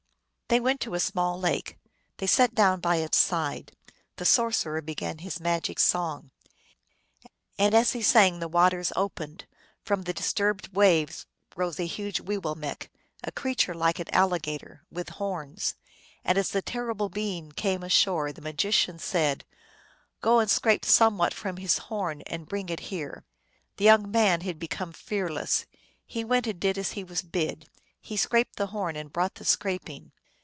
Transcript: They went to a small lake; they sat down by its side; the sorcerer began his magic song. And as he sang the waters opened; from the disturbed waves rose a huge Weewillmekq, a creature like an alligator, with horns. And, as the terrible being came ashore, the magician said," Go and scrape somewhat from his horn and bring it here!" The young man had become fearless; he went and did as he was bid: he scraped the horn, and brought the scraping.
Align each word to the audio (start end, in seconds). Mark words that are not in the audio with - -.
They 0.53 0.59
went 0.59 0.81
to 0.81 0.95
a 0.95 0.99
small 0.99 1.39
lake; 1.39 1.77
they 2.17 2.27
sat 2.27 2.53
down 2.53 2.81
by 2.81 2.97
its 2.97 3.17
side; 3.17 3.71
the 4.17 4.25
sorcerer 4.25 4.81
began 4.81 5.19
his 5.19 5.39
magic 5.39 5.79
song. 5.79 6.31
And 7.57 7.73
as 7.73 7.93
he 7.93 8.01
sang 8.01 8.39
the 8.39 8.49
waters 8.49 8.91
opened; 8.97 9.47
from 9.81 10.01
the 10.01 10.11
disturbed 10.13 10.75
waves 10.75 11.25
rose 11.55 11.79
a 11.79 11.85
huge 11.85 12.21
Weewillmekq, 12.21 12.89
a 13.23 13.31
creature 13.31 13.73
like 13.73 13.97
an 13.99 14.09
alligator, 14.13 14.83
with 14.91 15.07
horns. 15.11 15.75
And, 16.25 16.37
as 16.37 16.49
the 16.49 16.61
terrible 16.61 17.07
being 17.07 17.53
came 17.53 17.81
ashore, 17.81 18.33
the 18.33 18.41
magician 18.41 18.99
said," 18.99 19.45
Go 20.21 20.39
and 20.39 20.51
scrape 20.51 20.83
somewhat 20.83 21.33
from 21.33 21.55
his 21.55 21.77
horn 21.77 22.23
and 22.23 22.45
bring 22.45 22.67
it 22.67 22.81
here!" 22.91 23.23
The 23.77 23.85
young 23.85 24.11
man 24.11 24.41
had 24.41 24.59
become 24.59 24.91
fearless; 24.91 25.65
he 26.05 26.25
went 26.25 26.45
and 26.45 26.59
did 26.59 26.77
as 26.77 26.91
he 26.91 27.05
was 27.05 27.21
bid: 27.21 27.69
he 28.01 28.17
scraped 28.17 28.57
the 28.57 28.67
horn, 28.67 28.97
and 28.97 29.13
brought 29.13 29.35
the 29.35 29.45
scraping. 29.45 30.11